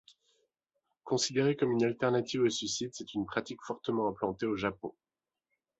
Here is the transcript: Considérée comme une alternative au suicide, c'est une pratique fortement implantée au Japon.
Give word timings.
Considérée 1.03 1.55
comme 1.55 1.73
une 1.73 1.83
alternative 1.83 2.41
au 2.41 2.49
suicide, 2.49 2.89
c'est 2.93 3.13
une 3.13 3.27
pratique 3.27 3.59
fortement 3.61 4.07
implantée 4.09 4.47
au 4.47 4.57
Japon. 4.57 4.95